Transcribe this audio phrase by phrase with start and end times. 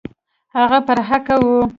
[0.55, 1.61] هغه پر حقه وو.